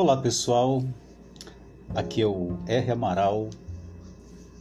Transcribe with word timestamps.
Olá 0.00 0.16
pessoal, 0.16 0.84
aqui 1.92 2.22
é 2.22 2.24
o 2.24 2.56
R. 2.68 2.92
Amaral 2.92 3.50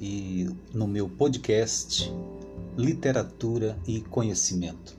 e 0.01 0.49
no 0.73 0.87
meu 0.87 1.07
podcast 1.07 2.11
Literatura 2.75 3.77
e 3.85 4.01
Conhecimento. 4.01 4.97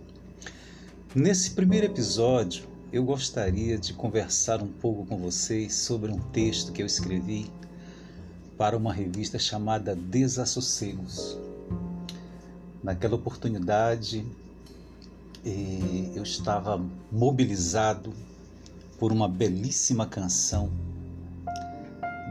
Nesse 1.12 1.50
primeiro 1.50 1.86
episódio, 1.86 2.68
eu 2.92 3.02
gostaria 3.02 3.76
de 3.76 3.92
conversar 3.92 4.62
um 4.62 4.68
pouco 4.68 5.04
com 5.06 5.16
vocês 5.16 5.74
sobre 5.74 6.12
um 6.12 6.20
texto 6.30 6.70
que 6.70 6.82
eu 6.82 6.86
escrevi 6.86 7.50
para 8.56 8.76
uma 8.76 8.92
revista 8.92 9.40
chamada 9.40 9.96
Desassossegos. 9.96 11.36
Naquela 12.80 13.16
oportunidade, 13.16 14.24
eh, 15.44 16.12
eu 16.14 16.22
estava 16.22 16.80
mobilizado 17.10 18.14
por 18.98 19.12
uma 19.12 19.28
belíssima 19.28 20.06
canção 20.06 20.70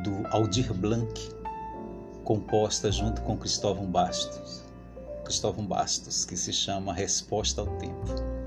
do 0.04 0.28
Aldir 0.30 0.74
Blanc, 0.74 1.30
composta 2.24 2.92
junto 2.92 3.22
com 3.22 3.38
Cristóvão 3.38 3.86
Bastos. 3.86 4.64
Cristóvão 5.24 5.66
Bastos, 5.66 6.26
que 6.26 6.36
se 6.36 6.52
chama 6.52 6.94
Resposta 6.94 7.62
ao 7.62 7.68
Tempo. 7.78 8.38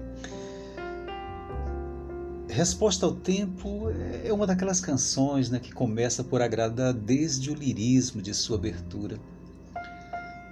Resposta 2.49 3.07
ao 3.07 3.13
Tempo 3.13 3.89
é 4.25 4.33
uma 4.33 4.47
daquelas 4.47 4.81
canções 4.81 5.51
né, 5.51 5.59
que 5.59 5.73
começa 5.73 6.23
por 6.23 6.43
agradar 6.43 6.93
desde 6.93 7.51
o 7.51 7.55
lirismo 7.55 8.21
de 8.21 8.35
sua 8.35 8.57
abertura, 8.57 9.19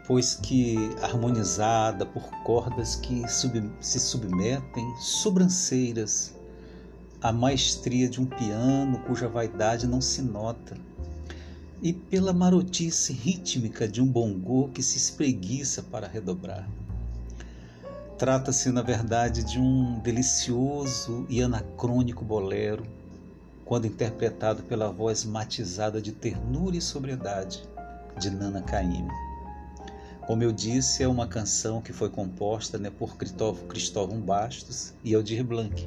pois 0.06 0.34
que 0.34 0.76
harmonizada 1.02 2.06
por 2.06 2.22
cordas 2.44 2.96
que 2.96 3.28
sub, 3.28 3.70
se 3.80 3.98
submetem, 3.98 4.96
sobranceiras, 4.96 6.37
a 7.20 7.32
maestria 7.32 8.08
de 8.08 8.20
um 8.20 8.26
piano 8.26 9.00
cuja 9.00 9.28
vaidade 9.28 9.88
não 9.88 10.00
se 10.00 10.22
nota, 10.22 10.76
e 11.82 11.92
pela 11.92 12.32
marotice 12.32 13.12
rítmica 13.12 13.88
de 13.88 14.00
um 14.00 14.06
bongô 14.06 14.68
que 14.68 14.82
se 14.82 14.96
espreguiça 14.96 15.82
para 15.82 16.06
redobrar. 16.06 16.68
Trata-se, 18.16 18.70
na 18.70 18.82
verdade, 18.82 19.44
de 19.44 19.60
um 19.60 19.98
delicioso 20.00 21.26
e 21.28 21.42
anacrônico 21.42 22.24
bolero, 22.24 22.84
quando 23.64 23.86
interpretado 23.86 24.62
pela 24.62 24.90
voz 24.90 25.24
matizada 25.24 26.00
de 26.00 26.12
ternura 26.12 26.76
e 26.76 26.80
sobriedade 26.80 27.62
de 28.18 28.30
Nana 28.30 28.62
Caymmi. 28.62 29.10
Como 30.26 30.42
eu 30.42 30.52
disse, 30.52 31.02
é 31.02 31.08
uma 31.08 31.26
canção 31.26 31.80
que 31.80 31.92
foi 31.92 32.10
composta 32.10 32.78
né, 32.78 32.90
por 32.90 33.16
Cristóvão 33.16 34.20
Bastos 34.20 34.92
e 35.04 35.14
Aldir 35.14 35.44
Blanc 35.44 35.86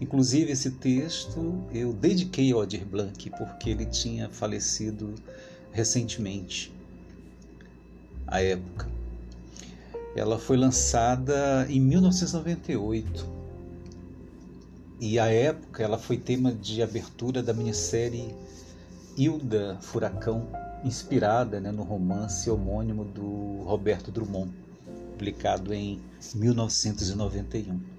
Inclusive, 0.00 0.52
esse 0.52 0.72
texto 0.72 1.64
eu 1.72 1.92
dediquei 1.92 2.52
ao 2.52 2.60
Adir 2.60 2.84
Blanc, 2.84 3.30
porque 3.30 3.70
ele 3.70 3.86
tinha 3.86 4.28
falecido 4.28 5.14
recentemente, 5.72 6.72
à 8.26 8.40
época. 8.42 8.88
Ela 10.16 10.38
foi 10.38 10.56
lançada 10.56 11.66
em 11.68 11.80
1998 11.80 13.26
e 15.00 15.18
à 15.18 15.26
época 15.26 15.82
ela 15.82 15.98
foi 15.98 16.16
tema 16.16 16.52
de 16.52 16.80
abertura 16.80 17.42
da 17.42 17.52
minissérie 17.52 18.34
Hilda 19.16 19.76
Furacão, 19.80 20.48
inspirada 20.84 21.60
né, 21.60 21.72
no 21.72 21.82
romance 21.82 22.48
homônimo 22.48 23.04
do 23.04 23.62
Roberto 23.64 24.10
Drummond, 24.12 24.52
publicado 25.12 25.74
em 25.74 26.00
1991. 26.34 27.93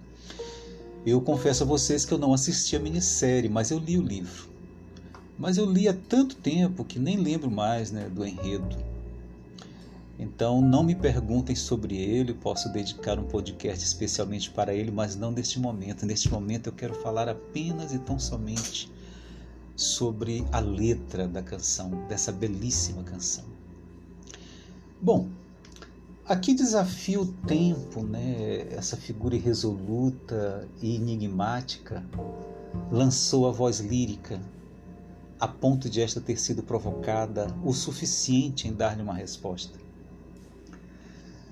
Eu 1.05 1.21
confesso 1.21 1.63
a 1.63 1.67
vocês 1.67 2.03
que 2.03 2.13
eu 2.13 2.17
não 2.17 2.33
assisti 2.33 2.75
a 2.75 2.79
minissérie, 2.79 3.47
mas 3.49 3.69
eu 3.69 3.77
li 3.77 3.97
o 3.97 4.01
livro. 4.01 4.49
Mas 5.37 5.57
eu 5.57 5.69
li 5.69 5.87
há 5.87 5.93
tanto 5.93 6.35
tempo 6.35 6.83
que 6.83 6.97
nem 6.97 7.17
lembro 7.17 7.51
mais 7.51 7.91
né, 7.91 8.09
do 8.09 8.25
enredo. 8.25 8.75
Então 10.17 10.61
não 10.61 10.81
me 10.81 10.95
perguntem 10.95 11.55
sobre 11.55 11.95
ele, 11.95 12.33
posso 12.33 12.69
dedicar 12.69 13.19
um 13.19 13.25
podcast 13.25 13.85
especialmente 13.85 14.49
para 14.49 14.73
ele, 14.73 14.89
mas 14.89 15.15
não 15.15 15.29
neste 15.29 15.59
momento. 15.59 16.05
Neste 16.05 16.31
momento 16.31 16.67
eu 16.67 16.73
quero 16.73 16.95
falar 16.95 17.29
apenas 17.29 17.93
e 17.93 17.99
tão 17.99 18.17
somente 18.17 18.91
sobre 19.75 20.43
a 20.51 20.59
letra 20.59 21.27
da 21.27 21.43
canção, 21.43 22.07
dessa 22.07 22.31
belíssima 22.31 23.03
canção. 23.03 23.43
Bom, 24.99 25.27
Aqui 26.27 26.55
desafia 26.55 27.21
o 27.21 27.27
tempo, 27.27 28.01
né? 28.01 28.67
essa 28.71 28.97
figura 28.97 29.35
irresoluta 29.35 30.67
e 30.81 30.95
enigmática, 30.95 32.03
lançou 32.91 33.47
a 33.47 33.51
voz 33.51 33.79
lírica 33.79 34.41
a 35.39 35.47
ponto 35.47 35.87
de 35.87 36.01
esta 36.01 36.19
ter 36.19 36.37
sido 36.37 36.63
provocada 36.63 37.47
o 37.63 37.71
suficiente 37.73 38.67
em 38.67 38.73
dar-lhe 38.73 39.03
uma 39.03 39.13
resposta. 39.13 39.77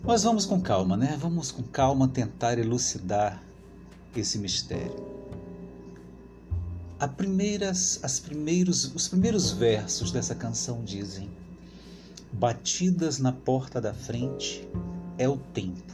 Mas 0.02 0.24
vamos 0.24 0.48
com 0.48 0.60
calma, 0.60 0.98
né? 0.98 1.18
Vamos 1.22 1.52
com 1.52 1.62
calma 1.62 2.08
tentar 2.08 2.58
elucidar 2.58 3.44
esse 4.16 4.40
mistério. 4.40 5.14
Primeiras, 7.16 8.00
as 8.02 8.20
primeiros, 8.20 8.86
os 8.96 9.08
primeiros 9.08 9.52
versos 9.52 10.12
dessa 10.12 10.34
canção 10.34 10.84
dizem: 10.84 11.30
Batidas 12.34 13.20
na 13.20 13.32
porta 13.32 13.80
da 13.80 13.94
frente 13.94 14.68
é 15.20 15.30
o 15.30 15.38
tempo. 15.38 15.94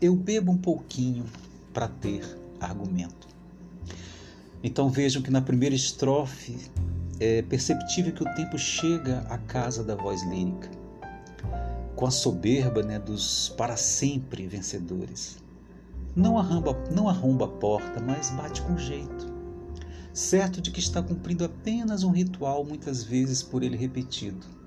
Eu 0.00 0.16
bebo 0.16 0.50
um 0.50 0.56
pouquinho 0.56 1.24
para 1.74 1.88
ter 1.88 2.24
argumento. 2.58 3.28
Então 4.64 4.88
vejam 4.88 5.20
que 5.20 5.30
na 5.30 5.42
primeira 5.42 5.74
estrofe 5.74 6.56
é 7.20 7.42
perceptível 7.42 8.14
que 8.14 8.22
o 8.22 8.34
tempo 8.34 8.58
chega 8.58 9.18
à 9.28 9.36
casa 9.36 9.84
da 9.84 9.94
voz 9.94 10.22
lírica, 10.22 10.70
com 11.94 12.06
a 12.06 12.10
soberba 12.10 12.82
né, 12.82 12.98
dos 12.98 13.50
para 13.50 13.76
sempre 13.76 14.46
vencedores. 14.46 15.36
Não 16.16 16.38
arromba, 16.38 16.82
não 16.90 17.10
arromba 17.10 17.44
a 17.44 17.48
porta, 17.48 18.00
mas 18.00 18.30
bate 18.30 18.62
com 18.62 18.78
jeito, 18.78 19.30
certo 20.14 20.62
de 20.62 20.70
que 20.70 20.80
está 20.80 21.02
cumprindo 21.02 21.44
apenas 21.44 22.04
um 22.04 22.10
ritual, 22.10 22.64
muitas 22.64 23.04
vezes 23.04 23.42
por 23.42 23.62
ele 23.62 23.76
repetido 23.76 24.61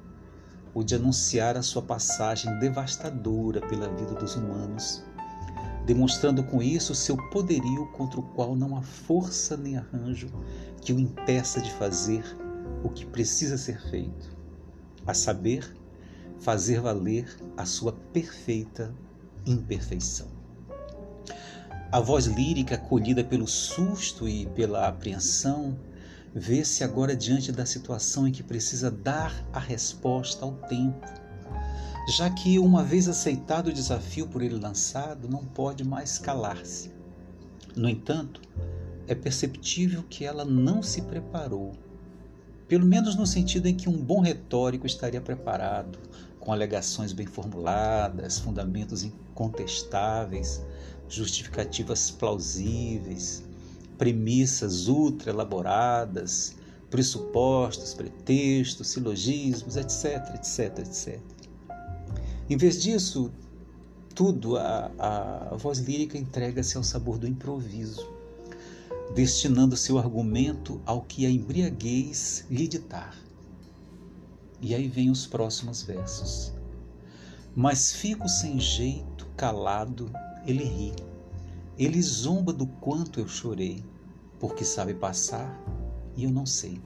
o 0.75 0.84
de 0.84 0.94
anunciar 0.94 1.56
a 1.56 1.62
sua 1.62 1.81
passagem 1.81 2.59
devastadora 2.59 3.62
pela 3.62 3.88
vida 3.88 4.13
dos 4.13 4.36
humanos, 4.36 5.02
demonstrando 5.86 6.44
com 6.44 6.62
isso 6.62 6.94
seu 6.94 7.16
poderio 7.30 7.88
contra 7.94 8.19
o 8.19 8.24
qual 8.24 8.58
não 8.58 8.75
há 8.75 8.81
força 8.81 9.56
nem 9.56 9.78
arranjo 9.78 10.28
que 10.81 10.91
o 10.91 11.00
impeça 11.00 11.62
de 11.62 11.72
fazer 11.72 12.24
o 12.84 12.90
que 12.90 13.06
precisa 13.06 13.58
ser 13.58 13.81
feito, 13.90 14.35
a 15.08 15.14
saber, 15.14 15.74
fazer 16.40 16.81
valer 16.81 17.25
a 17.56 17.66
sua 17.66 17.94
perfeita 17.94 18.94
imperfeição. 19.46 20.28
A 21.90 22.02
voz 22.02 22.25
lírica, 22.25 22.75
acolhida 22.75 23.24
pelo 23.24 23.47
susto 23.47 24.28
e 24.28 24.46
pela 24.47 24.88
apreensão, 24.88 25.78
vê-se 26.38 26.84
agora 26.84 27.16
diante 27.16 27.50
da 27.50 27.66
situação 27.66 28.28
em 28.28 28.31
que 28.31 28.44
precisa 28.44 28.91
dar 28.91 29.34
a 29.53 29.59
resposta 29.59 30.44
ao 30.44 30.51
tempo, 30.51 31.07
já 32.09 32.29
que, 32.29 32.59
uma 32.59 32.84
vez 32.84 33.07
aceitado 33.07 33.68
o 33.68 33.73
desafio 33.73 34.28
por 34.28 34.41
ele 34.41 34.59
lançado, 34.59 35.29
não 35.29 35.46
pode 35.46 35.85
mais 35.85 36.19
calar-se. 36.19 36.91
No 37.73 37.88
entanto, 37.88 38.41
é 39.07 39.16
perceptível 39.16 40.03
que 40.03 40.25
ela 40.25 40.44
não 40.44 40.84
se 40.84 41.03
preparou, 41.03 41.72
pelo 42.67 42.85
menos 42.85 43.16
no 43.16 43.25
sentido 43.25 43.67
em 43.67 43.75
que 43.75 43.88
um 43.88 43.97
bom 43.97 44.19
retórico 44.19 44.85
estaria 44.85 45.22
preparado, 45.22 45.97
com 46.38 46.52
alegações 46.52 47.13
bem 47.13 47.25
formuladas, 47.25 48.40
fundamentos 48.40 49.03
incontestáveis, 49.03 50.61
justificativas 51.08 52.11
plausíveis, 52.11 53.45
premissas 53.97 54.88
ultra 54.88 55.32
elaboradas, 55.32 56.56
pressupostos, 56.90 57.94
pretextos, 57.94 58.88
silogismos, 58.88 59.76
etc, 59.76 60.36
etc, 60.36 60.80
etc. 60.80 61.20
Em 62.50 62.58
vez 62.58 62.82
disso, 62.82 63.32
tudo, 64.14 64.58
a, 64.58 64.92
a 64.97 65.56
voz 65.58 65.80
lírica 65.80 66.18
entrega-se 66.18 66.78
ao 66.78 66.84
sabor 66.84 67.18
do 67.18 67.28
improviso, 67.28 68.08
destinando 69.14 69.76
seu 69.76 69.97
argumento 69.97 70.82
ao 70.86 71.02
que 71.02 71.26
a 71.26 71.30
embriaguez 71.30 72.46
lhe 72.50 72.68
ditar. 72.68 73.16
E 74.62 74.74
aí 74.74 74.88
vem 74.88 75.09
os 75.09 75.28
próximos 75.28 75.84
versos. 75.84 76.53
Mas 77.56 77.94
fico 77.94 78.28
sem 78.28 78.59
jeito, 78.59 79.28
calado, 79.36 80.12
ele 80.46 80.64
ri 80.64 80.94
ele 81.77 82.01
zomba 82.01 82.53
do 82.53 82.66
quanto 82.66 83.19
eu 83.19 83.27
chorei, 83.27 83.83
porque 84.39 84.63
sabe 84.63 84.93
passar 84.93 85.61
e 86.16 86.23
eu 86.23 86.31
não 86.31 86.45
sei. 86.45 86.79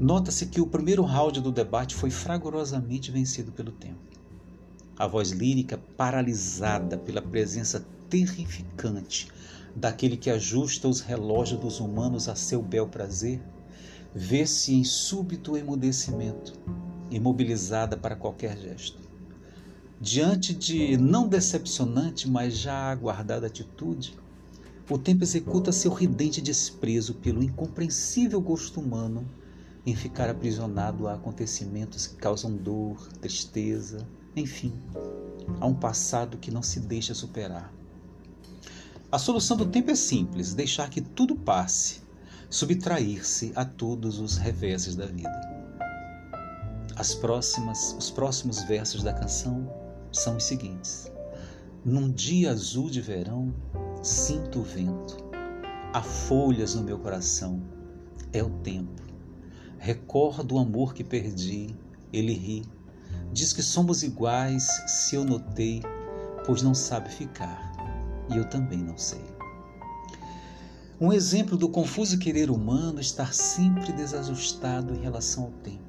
Nota-se 0.00 0.46
que 0.46 0.60
o 0.60 0.66
primeiro 0.66 1.02
round 1.02 1.40
do 1.40 1.50
debate 1.50 1.94
foi 1.94 2.10
fragorosamente 2.10 3.10
vencido 3.10 3.50
pelo 3.50 3.72
tempo. 3.72 3.98
A 4.96 5.06
voz 5.06 5.30
lírica, 5.30 5.78
paralisada 5.96 6.96
pela 6.96 7.22
presença 7.22 7.86
terrificante 8.08 9.28
daquele 9.74 10.16
que 10.16 10.30
ajusta 10.30 10.88
os 10.88 11.00
relógios 11.00 11.60
dos 11.60 11.80
humanos 11.80 12.28
a 12.28 12.34
seu 12.34 12.62
bel 12.62 12.88
prazer, 12.88 13.40
vê-se 14.14 14.74
em 14.74 14.82
súbito 14.82 15.56
emudecimento, 15.56 16.52
imobilizada 17.10 17.96
para 17.96 18.16
qualquer 18.16 18.56
gesto. 18.56 19.07
Diante 20.00 20.54
de 20.54 20.96
não 20.96 21.26
decepcionante, 21.26 22.28
mas 22.28 22.56
já 22.56 22.88
aguardada 22.88 23.48
atitude, 23.48 24.16
o 24.88 24.96
tempo 24.96 25.24
executa 25.24 25.72
seu 25.72 25.92
ridente 25.92 26.40
desprezo 26.40 27.14
pelo 27.14 27.42
incompreensível 27.42 28.40
gosto 28.40 28.80
humano 28.80 29.28
em 29.84 29.96
ficar 29.96 30.30
aprisionado 30.30 31.08
a 31.08 31.14
acontecimentos 31.14 32.06
que 32.06 32.14
causam 32.14 32.54
dor, 32.54 33.08
tristeza, 33.20 34.06
enfim, 34.36 34.72
a 35.58 35.66
um 35.66 35.74
passado 35.74 36.38
que 36.38 36.52
não 36.52 36.62
se 36.62 36.78
deixa 36.78 37.12
superar. 37.12 37.72
A 39.10 39.18
solução 39.18 39.56
do 39.56 39.66
tempo 39.66 39.90
é 39.90 39.96
simples: 39.96 40.54
deixar 40.54 40.90
que 40.90 41.00
tudo 41.00 41.34
passe, 41.34 42.02
subtrair-se 42.48 43.52
a 43.56 43.64
todos 43.64 44.20
os 44.20 44.36
reveses 44.36 44.94
da 44.94 45.06
vida. 45.06 45.58
As 46.94 47.16
próximas, 47.16 47.96
os 47.98 48.12
próximos 48.12 48.62
versos 48.62 49.02
da 49.02 49.12
canção 49.12 49.87
são 50.12 50.36
os 50.36 50.44
seguintes: 50.44 51.10
Num 51.84 52.10
dia 52.10 52.50
azul 52.50 52.90
de 52.90 53.00
verão, 53.00 53.54
sinto 54.02 54.60
o 54.60 54.62
vento, 54.62 55.16
há 55.92 56.02
folhas 56.02 56.74
no 56.74 56.82
meu 56.82 56.98
coração, 56.98 57.62
é 58.32 58.42
o 58.42 58.50
tempo. 58.50 59.02
Recordo 59.78 60.56
o 60.56 60.58
amor 60.58 60.92
que 60.92 61.04
perdi, 61.04 61.76
ele 62.12 62.32
ri, 62.32 62.64
diz 63.32 63.52
que 63.52 63.62
somos 63.62 64.02
iguais 64.02 64.66
se 64.86 65.14
eu 65.14 65.24
notei, 65.24 65.82
pois 66.44 66.62
não 66.62 66.74
sabe 66.74 67.10
ficar. 67.10 67.72
E 68.30 68.36
eu 68.36 68.48
também 68.48 68.78
não 68.78 68.98
sei. 68.98 69.24
Um 71.00 71.12
exemplo 71.12 71.56
do 71.56 71.68
confuso 71.68 72.18
querer 72.18 72.50
humano 72.50 73.00
estar 73.00 73.32
sempre 73.32 73.92
desajustado 73.92 74.92
em 74.94 74.98
relação 75.00 75.44
ao 75.44 75.50
tempo, 75.52 75.87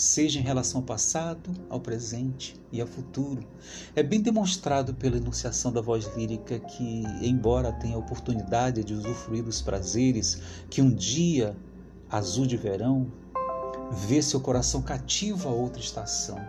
seja 0.00 0.40
em 0.40 0.42
relação 0.42 0.80
ao 0.80 0.86
passado, 0.86 1.50
ao 1.68 1.78
presente 1.78 2.58
e 2.72 2.80
ao 2.80 2.86
futuro. 2.86 3.46
É 3.94 4.02
bem 4.02 4.18
demonstrado 4.18 4.94
pela 4.94 5.18
enunciação 5.18 5.70
da 5.70 5.82
voz 5.82 6.10
lírica 6.16 6.58
que, 6.58 7.02
embora 7.20 7.70
tenha 7.70 7.96
a 7.96 7.98
oportunidade 7.98 8.82
de 8.82 8.94
usufruir 8.94 9.44
dos 9.44 9.60
prazeres 9.60 10.40
que 10.70 10.80
um 10.80 10.90
dia 10.90 11.54
azul 12.08 12.46
de 12.46 12.56
verão, 12.56 13.12
vê 13.92 14.22
seu 14.22 14.40
coração 14.40 14.80
cativo 14.80 15.48
a 15.48 15.52
outra 15.52 15.82
estação, 15.82 16.40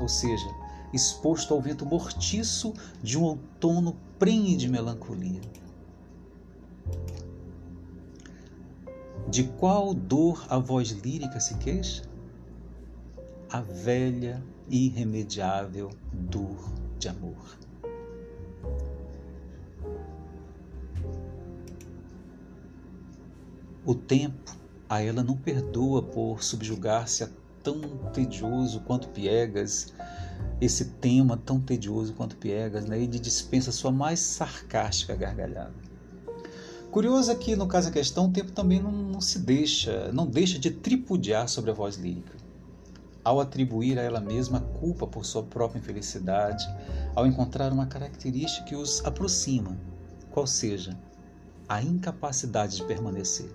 ou 0.00 0.08
seja, 0.08 0.48
exposto 0.90 1.52
ao 1.52 1.60
vento 1.60 1.84
mortiço 1.84 2.72
de 3.02 3.18
um 3.18 3.24
outono 3.24 3.94
prenhe 4.18 4.56
de 4.56 4.70
melancolia. 4.70 5.42
De 9.28 9.44
qual 9.44 9.92
dor 9.92 10.46
a 10.48 10.58
voz 10.58 10.90
lírica 10.92 11.38
se 11.40 11.56
queixa? 11.56 12.15
A 13.56 13.62
velha 13.62 14.42
e 14.68 14.84
irremediável 14.84 15.88
dor 16.12 16.74
de 16.98 17.08
amor. 17.08 17.58
O 23.82 23.94
tempo 23.94 24.54
a 24.86 25.00
ela 25.00 25.22
não 25.22 25.38
perdoa 25.38 26.02
por 26.02 26.44
subjugar-se 26.44 27.24
a 27.24 27.30
tão 27.62 27.80
tedioso 28.12 28.80
quanto 28.80 29.08
piegas 29.08 29.90
esse 30.60 30.84
tema 31.00 31.38
tão 31.38 31.58
tedioso 31.58 32.12
quanto 32.12 32.36
Piegas, 32.36 32.84
né? 32.84 33.00
ele 33.00 33.18
dispensa 33.18 33.72
sua 33.72 33.90
mais 33.90 34.20
sarcástica 34.20 35.16
gargalhada. 35.16 35.72
Curioso 36.90 37.30
é 37.30 37.34
que, 37.34 37.56
no 37.56 37.66
caso 37.66 37.88
da 37.88 37.94
questão, 37.94 38.26
o 38.26 38.30
tempo 38.30 38.52
também 38.52 38.82
não, 38.82 38.92
não, 38.92 39.20
se 39.22 39.38
deixa, 39.38 40.12
não 40.12 40.26
deixa 40.26 40.58
de 40.58 40.70
tripudiar 40.70 41.48
sobre 41.48 41.70
a 41.70 41.74
voz 41.74 41.96
lírica. 41.96 42.45
Ao 43.26 43.40
atribuir 43.40 43.98
a 43.98 44.02
ela 44.02 44.20
mesma 44.20 44.60
culpa 44.60 45.04
por 45.04 45.26
sua 45.26 45.42
própria 45.42 45.80
infelicidade, 45.80 46.64
ao 47.12 47.26
encontrar 47.26 47.72
uma 47.72 47.84
característica 47.84 48.64
que 48.66 48.76
os 48.76 49.04
aproxima, 49.04 49.76
qual 50.30 50.46
seja, 50.46 50.96
a 51.68 51.82
incapacidade 51.82 52.76
de 52.76 52.84
permanecer. 52.84 53.52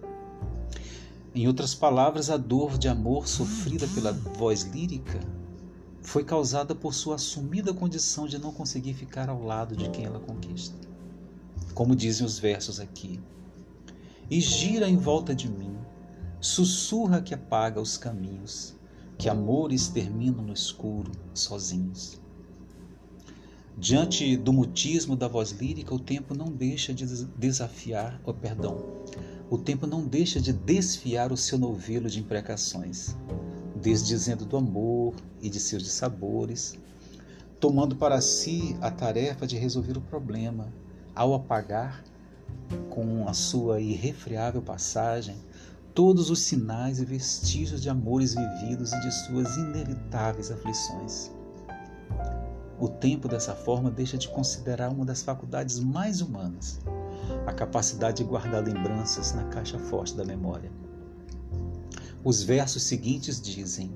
Em 1.33 1.47
outras 1.47 1.73
palavras, 1.73 2.29
a 2.29 2.35
dor 2.35 2.77
de 2.77 2.89
amor 2.89 3.29
sofrida 3.29 3.87
pela 3.95 4.11
voz 4.11 4.63
lírica 4.63 5.21
foi 6.01 6.25
causada 6.25 6.75
por 6.75 6.93
sua 6.93 7.15
assumida 7.15 7.73
condição 7.73 8.27
de 8.27 8.37
não 8.37 8.51
conseguir 8.51 8.93
ficar 8.93 9.29
ao 9.29 9.41
lado 9.41 9.73
de 9.73 9.89
quem 9.91 10.03
ela 10.03 10.19
conquista. 10.19 10.75
Como 11.73 11.95
dizem 11.95 12.27
os 12.27 12.37
versos 12.37 12.77
aqui. 12.77 13.21
E 14.29 14.41
gira 14.41 14.89
em 14.89 14.97
volta 14.97 15.33
de 15.33 15.47
mim, 15.49 15.77
sussurra 16.41 17.21
que 17.21 17.33
apaga 17.33 17.79
os 17.79 17.95
caminhos, 17.95 18.75
que 19.21 19.29
amores 19.29 19.87
terminam 19.87 20.41
no 20.41 20.51
escuro, 20.51 21.11
sozinhos. 21.31 22.19
Diante 23.77 24.35
do 24.35 24.51
mutismo 24.51 25.15
da 25.15 25.27
voz 25.27 25.51
lírica, 25.51 25.93
o 25.93 25.99
tempo 25.99 26.33
não 26.33 26.51
deixa 26.51 26.91
de 26.91 27.05
desafiar, 27.37 28.19
oh, 28.25 28.33
perdão, 28.33 28.83
o 29.47 29.59
tempo 29.59 29.85
não 29.85 30.03
deixa 30.03 30.41
de 30.41 30.51
desfiar 30.51 31.31
o 31.31 31.37
seu 31.37 31.59
novelo 31.59 32.09
de 32.09 32.19
imprecações 32.19 33.15
desdizendo 33.75 34.43
do 34.43 34.57
amor 34.57 35.13
e 35.39 35.51
de 35.51 35.59
seus 35.59 35.83
dissabores, 35.83 36.73
tomando 37.59 37.95
para 37.95 38.19
si 38.21 38.75
a 38.81 38.89
tarefa 38.89 39.45
de 39.45 39.55
resolver 39.55 39.97
o 39.97 40.01
problema, 40.01 40.73
ao 41.13 41.35
apagar, 41.35 42.03
com 42.89 43.27
a 43.27 43.33
sua 43.33 43.79
irrefreável 43.81 44.63
passagem, 44.63 45.35
todos 45.93 46.29
os 46.29 46.39
sinais 46.39 46.99
e 46.99 47.05
vestígios 47.05 47.81
de 47.81 47.89
amores 47.89 48.33
vividos 48.33 48.93
e 48.93 48.99
de 49.01 49.11
suas 49.11 49.57
inevitáveis 49.57 50.51
aflições. 50.51 51.31
O 52.79 52.87
tempo, 52.87 53.27
dessa 53.27 53.53
forma, 53.53 53.91
deixa 53.91 54.17
de 54.17 54.27
considerar 54.29 54.89
uma 54.89 55.05
das 55.05 55.21
faculdades 55.21 55.79
mais 55.79 56.21
humanas, 56.21 56.79
a 57.45 57.53
capacidade 57.53 58.17
de 58.17 58.23
guardar 58.23 58.63
lembranças 58.63 59.33
na 59.33 59.43
caixa 59.45 59.77
forte 59.77 60.15
da 60.15 60.25
memória. 60.25 60.71
Os 62.23 62.41
versos 62.41 62.83
seguintes 62.83 63.39
dizem: 63.39 63.91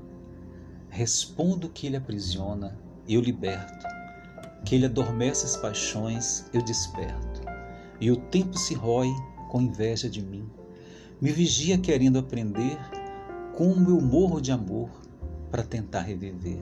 Respondo 0.90 1.70
que 1.70 1.88
ele 1.88 1.98
aprisiona, 1.98 2.78
eu 3.08 3.22
liberto, 3.22 3.88
que 4.64 4.76
ele 4.76 4.86
adormece 4.86 5.46
as 5.46 5.58
paixões, 5.58 6.46
eu 6.54 6.62
desperto. 6.62 7.42
E 8.00 8.12
o 8.12 8.18
tempo 8.18 8.58
se 8.58 8.74
rói 8.74 9.10
com 9.50 9.62
inveja 9.62 10.10
de 10.10 10.22
mim, 10.22 10.50
me 11.26 11.32
vigia 11.32 11.76
querendo 11.76 12.20
aprender 12.20 12.78
como 13.58 13.90
eu 13.90 14.00
morro 14.00 14.40
de 14.40 14.52
amor 14.52 14.92
para 15.50 15.64
tentar 15.64 16.02
reviver. 16.02 16.60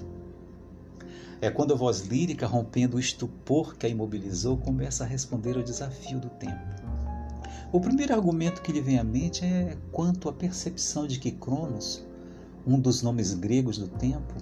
É 1.42 1.52
quando 1.52 1.74
a 1.74 1.76
voz 1.76 2.08
lírica, 2.08 2.48
rompendo 2.48 2.96
o 2.96 3.00
estupor 3.00 3.76
que 3.76 3.86
a 3.86 3.90
imobilizou, 3.90 4.56
começa 4.56 5.04
a 5.04 5.08
responder 5.08 5.58
ao 5.58 5.64
desafio 5.64 6.18
do 6.18 6.30
tempo. 6.30 6.82
O 7.74 7.82
primeiro 7.82 8.14
argumento 8.14 8.62
que 8.62 8.72
lhe 8.72 8.80
vem 8.80 8.98
à 8.98 9.04
mente 9.04 9.44
é 9.44 9.76
quanto 9.92 10.30
à 10.30 10.32
percepção 10.32 11.06
de 11.06 11.20
que 11.20 11.32
Cronos, 11.32 12.02
um 12.66 12.80
dos 12.80 13.02
nomes 13.02 13.34
gregos 13.34 13.78
do 13.78 13.90
tempo, 13.90 14.34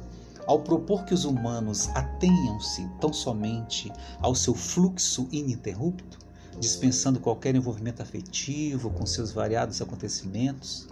ao 0.45 0.59
propor 0.59 1.03
que 1.03 1.15
os 1.15 1.25
humanos 1.25 1.89
atenham-se 1.95 2.87
tão 2.99 3.11
somente 3.11 3.91
ao 4.19 4.35
seu 4.35 4.53
fluxo 4.53 5.27
ininterrupto, 5.31 6.19
dispensando 6.59 7.19
qualquer 7.19 7.55
envolvimento 7.55 8.01
afetivo 8.01 8.89
com 8.89 9.05
seus 9.05 9.31
variados 9.31 9.81
acontecimentos, 9.81 10.87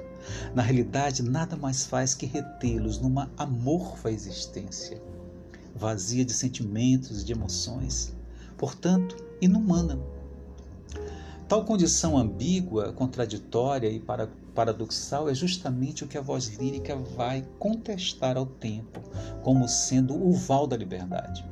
na 0.54 0.62
realidade 0.62 1.24
nada 1.24 1.56
mais 1.56 1.86
faz 1.86 2.14
que 2.14 2.26
retê-los 2.26 3.00
numa 3.00 3.32
amorfa 3.38 4.12
existência, 4.12 5.02
vazia 5.76 6.26
de 6.26 6.34
sentimentos 6.34 7.22
e 7.22 7.26
de 7.26 7.34
emoções, 7.34 8.14
portanto, 8.58 9.16
inumana 9.42 10.00
Tal 11.50 11.66
condição 11.66 12.16
ambígua, 12.16 12.94
contraditória 12.94 13.90
e 13.90 14.00
paradoxal 14.54 15.28
é 15.28 15.34
justamente 15.34 16.04
o 16.04 16.08
que 16.08 16.16
a 16.16 16.22
voz 16.22 16.46
lírica 16.60 16.96
vai 16.96 17.44
contestar 17.58 18.38
ao 18.38 18.46
tempo, 18.46 19.02
como 19.42 19.68
sendo 19.68 20.14
o 20.14 20.32
val 20.32 20.68
da 20.68 20.78
liberdade. 20.78 21.44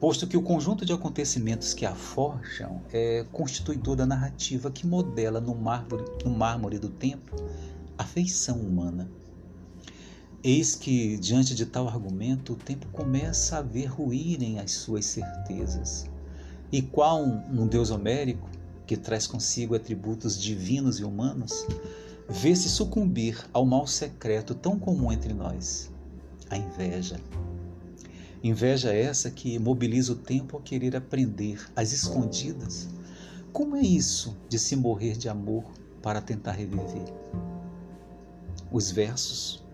Posto 0.00 0.28
que 0.28 0.36
o 0.36 0.42
conjunto 0.42 0.84
de 0.84 0.92
acontecimentos 0.92 1.74
que 1.74 1.84
a 1.84 1.92
forjam 1.92 2.80
é 2.92 3.26
constituidor 3.32 3.96
da 3.96 4.06
narrativa 4.06 4.70
que 4.70 4.86
modela 4.86 5.40
no 5.40 5.56
mármore, 5.56 6.04
no 6.24 6.30
mármore 6.30 6.78
do 6.78 6.88
tempo 6.88 7.34
a 7.98 8.04
feição 8.04 8.60
humana. 8.60 9.10
Eis 10.44 10.76
que, 10.76 11.16
diante 11.16 11.52
de 11.52 11.66
tal 11.66 11.88
argumento, 11.88 12.52
o 12.52 12.56
tempo 12.56 12.86
começa 12.92 13.58
a 13.58 13.62
ver 13.62 13.86
ruírem 13.86 14.60
as 14.60 14.70
suas 14.70 15.04
certezas. 15.04 16.08
E 16.70 16.80
qual 16.80 17.20
um, 17.20 17.62
um 17.62 17.66
Deus 17.66 17.90
homérico, 17.90 18.48
que 18.86 18.96
traz 18.96 19.26
consigo 19.26 19.74
atributos 19.74 20.40
divinos 20.40 21.00
e 21.00 21.04
humanos, 21.04 21.66
vê-se 22.28 22.68
sucumbir 22.68 23.44
ao 23.52 23.66
mal 23.66 23.84
secreto 23.84 24.54
tão 24.54 24.78
comum 24.78 25.10
entre 25.10 25.34
nós, 25.34 25.90
a 26.48 26.56
inveja. 26.56 27.20
Inveja 28.42 28.92
essa 28.92 29.30
que 29.30 29.58
mobiliza 29.58 30.12
o 30.12 30.16
tempo 30.16 30.56
a 30.56 30.62
querer 30.62 30.94
aprender 30.94 31.60
às 31.74 31.92
escondidas 31.92 32.88
Como 33.52 33.74
é 33.74 33.82
isso 33.82 34.36
de 34.48 34.58
se 34.58 34.76
morrer 34.76 35.16
de 35.16 35.28
amor 35.28 35.64
para 36.00 36.20
tentar 36.20 36.52
reviver? 36.52 37.12
Os 38.70 38.90
versos 38.92 39.64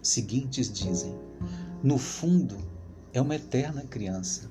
seguintes 0.00 0.72
dizem: 0.72 1.18
No 1.82 1.98
fundo, 1.98 2.56
é 3.12 3.20
uma 3.20 3.34
eterna 3.34 3.82
criança 3.82 4.50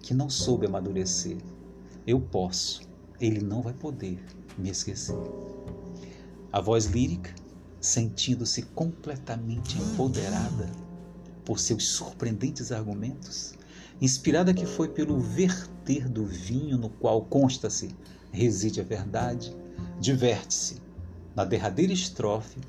que 0.00 0.14
não 0.14 0.30
soube 0.30 0.66
amadurecer. 0.66 1.38
Eu 2.06 2.20
posso, 2.20 2.82
ele 3.20 3.40
não 3.40 3.62
vai 3.62 3.72
poder 3.72 4.22
me 4.56 4.70
esquecer. 4.70 5.16
A 6.52 6.60
voz 6.60 6.86
lírica, 6.86 7.34
sentindo-se 7.80 8.62
completamente 8.62 9.78
empoderada 9.78 10.91
por 11.44 11.58
seus 11.58 11.88
surpreendentes 11.88 12.72
argumentos, 12.72 13.54
inspirada 14.00 14.54
que 14.54 14.66
foi 14.66 14.88
pelo 14.88 15.20
verter 15.20 16.08
do 16.08 16.24
vinho 16.26 16.78
no 16.78 16.88
qual 16.88 17.22
consta-se 17.22 17.94
reside 18.30 18.80
a 18.80 18.84
verdade, 18.84 19.56
diverte-se 20.00 20.80
na 21.34 21.44
derradeira 21.44 21.92
estrofe 21.92 22.60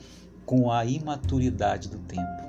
com 0.46 0.72
a 0.72 0.86
imaturidade 0.86 1.90
do 1.90 2.00
tempo. 2.00 2.44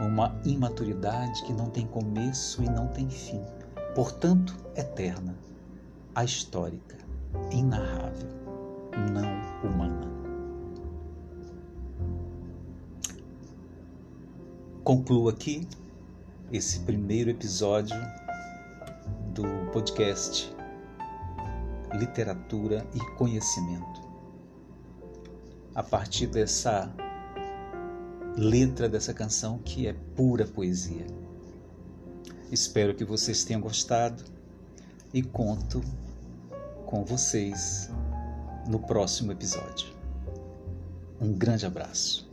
Uma 0.00 0.40
imaturidade 0.44 1.42
que 1.44 1.52
não 1.52 1.68
tem 1.68 1.86
começo 1.86 2.62
e 2.62 2.68
não 2.68 2.88
tem 2.88 3.08
fim, 3.10 3.40
portanto, 3.94 4.56
eterna, 4.74 5.36
a 6.14 6.24
histórica, 6.24 6.96
inarrável, 7.50 8.28
não 9.12 9.68
humana. 9.68 10.19
Concluo 14.84 15.28
aqui 15.28 15.68
esse 16.50 16.80
primeiro 16.80 17.28
episódio 17.28 17.96
do 19.34 19.70
podcast 19.72 20.50
Literatura 21.92 22.86
e 22.94 22.98
Conhecimento. 23.16 24.00
A 25.74 25.82
partir 25.82 26.28
dessa 26.28 26.90
letra 28.38 28.88
dessa 28.88 29.12
canção 29.12 29.58
que 29.58 29.86
é 29.86 29.92
pura 30.16 30.46
poesia. 30.46 31.06
Espero 32.50 32.94
que 32.94 33.04
vocês 33.04 33.44
tenham 33.44 33.60
gostado 33.60 34.24
e 35.12 35.22
conto 35.22 35.82
com 36.86 37.04
vocês 37.04 37.90
no 38.66 38.78
próximo 38.78 39.30
episódio. 39.30 39.88
Um 41.20 41.34
grande 41.34 41.66
abraço. 41.66 42.29